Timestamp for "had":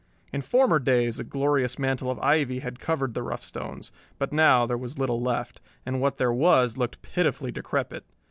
2.57-2.79